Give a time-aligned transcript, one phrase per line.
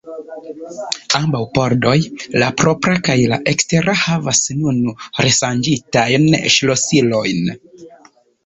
[1.19, 1.91] Ambaŭ pordoj,
[2.43, 4.81] la propra kaj la ekstera, havas nun
[5.27, 6.27] reŝanĝitajn
[6.57, 7.55] ŝlosilojn.